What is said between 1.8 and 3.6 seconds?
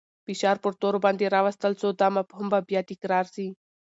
سو. دا مفهوم به بیا تکرار سي.